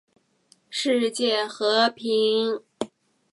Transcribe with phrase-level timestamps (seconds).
[0.71, 2.63] 世界和平